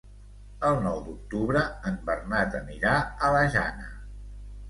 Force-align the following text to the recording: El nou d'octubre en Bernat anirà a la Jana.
El 0.69 0.79
nou 0.85 0.95
d'octubre 1.09 1.61
en 1.91 1.99
Bernat 2.09 2.57
anirà 2.61 2.93
a 3.27 3.29
la 3.35 3.43
Jana. 3.57 3.93